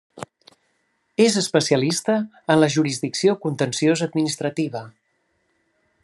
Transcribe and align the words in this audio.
És 1.25 1.35
especialista 1.41 2.15
en 2.53 2.59
la 2.63 2.71
jurisdicció 2.77 3.35
contenciós-administrativa. 3.45 4.85